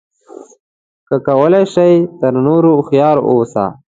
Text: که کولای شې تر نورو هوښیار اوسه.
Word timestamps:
که 1.07 1.15
کولای 1.27 1.63
شې 1.73 1.89
تر 2.19 2.33
نورو 2.45 2.69
هوښیار 2.77 3.17
اوسه. 3.29 3.65